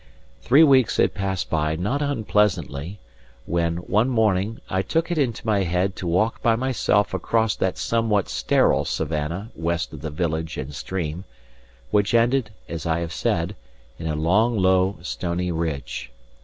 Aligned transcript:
Three 0.41 0.63
weeks 0.63 0.97
had 0.97 1.13
passed 1.13 1.47
by 1.47 1.75
not 1.75 2.01
unpleasantly 2.01 2.97
when, 3.45 3.77
one 3.77 4.09
morning, 4.09 4.59
I 4.67 4.81
took 4.81 5.11
it 5.11 5.19
into 5.19 5.45
my 5.45 5.61
head 5.61 5.95
to 5.97 6.07
walk 6.07 6.41
by 6.41 6.55
myself 6.55 7.13
across 7.13 7.55
that 7.57 7.77
somewhat 7.77 8.27
sterile 8.27 8.83
savannah 8.83 9.51
west 9.55 9.93
of 9.93 10.01
the 10.01 10.09
village 10.09 10.57
and 10.57 10.73
stream, 10.73 11.25
which 11.91 12.15
ended, 12.15 12.49
as 12.67 12.87
I 12.87 13.01
have 13.01 13.13
said, 13.13 13.55
in 13.99 14.07
a 14.07 14.15
long, 14.15 14.57
low, 14.57 14.97
stony 15.03 15.51
ridge. 15.51 16.09